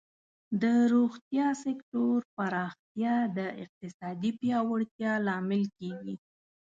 [0.61, 0.63] د
[0.93, 6.15] روغتیا سکتور پراختیا د اقتصادی پیاوړتیا لامل کیږي.